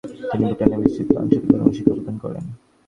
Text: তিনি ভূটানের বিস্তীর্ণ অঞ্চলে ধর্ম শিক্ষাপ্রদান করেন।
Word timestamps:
তিনি 0.29 0.43
ভূটানের 0.49 0.79
বিস্তীর্ণ 0.83 1.15
অঞ্চলে 1.21 1.47
ধর্ম 1.49 1.67
শিক্ষাপ্রদান 1.77 2.15
করেন। 2.23 2.43